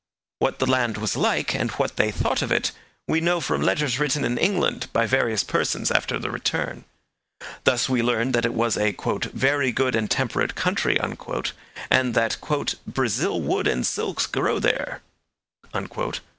What 0.39 0.57
the 0.57 0.65
land 0.65 0.97
was 0.97 1.15
like, 1.15 1.53
and 1.53 1.69
what 1.73 1.95
they 1.95 2.09
thought 2.09 2.41
of 2.41 2.51
it, 2.51 2.71
we 3.07 3.21
know 3.21 3.39
from 3.39 3.61
letters 3.61 3.99
written 3.99 4.25
in 4.25 4.39
England 4.39 4.87
by 4.93 5.05
various 5.05 5.43
persons 5.43 5.91
after 5.91 6.17
their 6.17 6.31
return. 6.31 6.85
Thus 7.65 7.87
we 7.87 8.01
learn 8.01 8.31
that 8.31 8.43
it 8.43 8.55
was 8.55 8.77
a 8.77 8.95
'very 8.99 9.71
good 9.71 9.95
and 9.95 10.09
temperate 10.09 10.55
country,' 10.55 10.99
and 11.91 12.15
that 12.15 12.37
'Brazil 12.87 13.41
wood 13.41 13.67
and 13.67 13.85
silks 13.85 14.25
grow 14.25 14.57
there.' 14.57 15.01